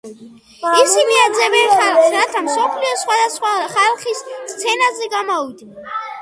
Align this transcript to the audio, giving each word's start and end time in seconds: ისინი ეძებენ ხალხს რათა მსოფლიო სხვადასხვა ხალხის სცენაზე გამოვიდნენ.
ისინი 0.83 1.17
ეძებენ 1.23 1.67
ხალხს 1.81 2.09
რათა 2.13 2.41
მსოფლიო 2.47 2.95
სხვადასხვა 3.03 3.53
ხალხის 3.75 4.23
სცენაზე 4.55 5.13
გამოვიდნენ. 5.17 5.95